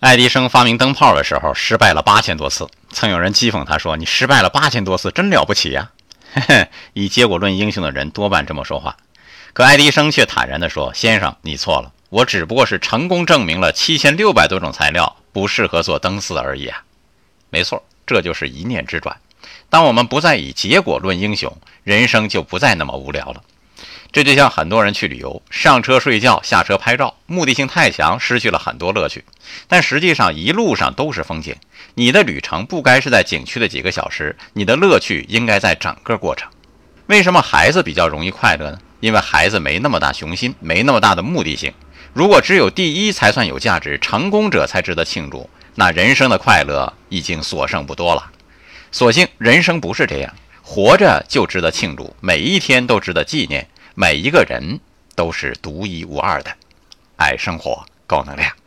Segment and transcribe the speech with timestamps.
[0.00, 5.90] 爱迪生发明灯泡的时候失败了八千多次，曾有人讥讽他说：“你失败了八千多次，真了不起呀！”
[6.32, 8.96] 嘿嘿， 以结果论英雄的人多半这么说话。
[9.52, 16.82] 可爱迪生却坦然地说：“先生，你错了，我只不过是成功证明了七千六百多种材料不适合做灯丝而已啊。”
[17.50, 19.14] 没错，这就是一念之转。
[19.68, 21.54] 当我们不再以结果论英雄，
[21.84, 23.42] 人生就不再那么无聊了。
[24.12, 29.24] 这就像很多人去旅游，上车睡觉，下车拍照，目的性太强，失去了很多乐趣。
[29.68, 31.54] 但实际上一路上都是风景。
[31.94, 36.48] 你的旅程不该是在景区的几个小时，你的乐趣应该在整个过程。
[37.06, 38.78] 为什么孩子比较容易快乐呢？
[39.00, 41.72] 因为孩子没那么大雄心，没那么大的目的性。
[42.12, 48.30] 如果只有第一才算有价值，成功者才值得庆祝，那人生的快乐已经所剩不多了。
[48.92, 53.66] 所幸人生不是这样，活着就值得庆祝，每一天都值得纪念。
[53.94, 54.80] 每一个人
[55.14, 56.56] 都是独一无二的，
[57.16, 58.59] 爱生活，高能量。